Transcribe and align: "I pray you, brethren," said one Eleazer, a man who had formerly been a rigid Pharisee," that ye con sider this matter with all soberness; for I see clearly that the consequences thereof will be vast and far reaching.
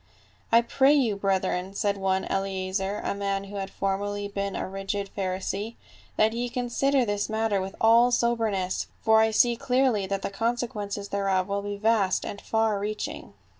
"I 0.51 0.61
pray 0.63 0.95
you, 0.95 1.15
brethren," 1.15 1.75
said 1.75 1.95
one 1.95 2.25
Eleazer, 2.25 3.01
a 3.03 3.13
man 3.13 3.43
who 3.43 3.57
had 3.57 3.69
formerly 3.69 4.27
been 4.27 4.55
a 4.55 4.67
rigid 4.67 5.11
Pharisee," 5.15 5.75
that 6.17 6.33
ye 6.33 6.49
con 6.49 6.71
sider 6.71 7.05
this 7.05 7.29
matter 7.29 7.61
with 7.61 7.75
all 7.79 8.09
soberness; 8.09 8.87
for 9.03 9.19
I 9.19 9.29
see 9.29 9.55
clearly 9.55 10.07
that 10.07 10.23
the 10.23 10.31
consequences 10.31 11.09
thereof 11.09 11.47
will 11.47 11.61
be 11.61 11.77
vast 11.77 12.25
and 12.25 12.41
far 12.41 12.79
reaching. 12.79 13.33